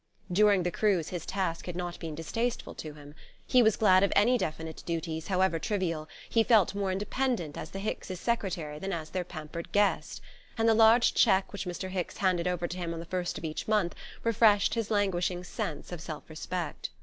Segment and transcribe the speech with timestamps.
[0.31, 3.13] During the cruise his task had not been distasteful to him.
[3.45, 7.77] He was glad of any definite duties, however trivial, he felt more independent as the
[7.77, 10.19] Hickses' secretary than as their pampered guest,
[10.57, 11.91] and the large cheque which Mr.
[11.91, 13.93] Hicks handed over to him on the first of each month
[14.23, 16.89] refreshed his languishing sense of self respect.